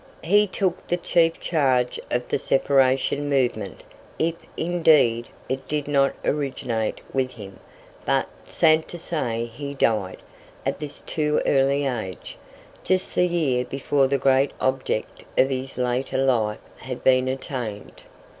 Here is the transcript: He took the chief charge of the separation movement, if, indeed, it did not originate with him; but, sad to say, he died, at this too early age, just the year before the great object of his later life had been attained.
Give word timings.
He 0.23 0.47
took 0.47 0.87
the 0.87 0.97
chief 0.97 1.39
charge 1.39 1.99
of 2.09 2.27
the 2.29 2.39
separation 2.39 3.29
movement, 3.29 3.83
if, 4.17 4.33
indeed, 4.57 5.27
it 5.47 5.67
did 5.67 5.87
not 5.87 6.15
originate 6.25 7.01
with 7.13 7.33
him; 7.33 7.59
but, 8.03 8.27
sad 8.43 8.87
to 8.87 8.97
say, 8.97 9.45
he 9.45 9.75
died, 9.75 10.17
at 10.65 10.79
this 10.79 11.01
too 11.01 11.39
early 11.45 11.85
age, 11.85 12.37
just 12.83 13.13
the 13.13 13.27
year 13.27 13.63
before 13.63 14.07
the 14.07 14.17
great 14.17 14.53
object 14.59 15.23
of 15.37 15.51
his 15.51 15.77
later 15.77 16.17
life 16.17 16.57
had 16.77 17.03
been 17.03 17.27
attained. 17.27 18.01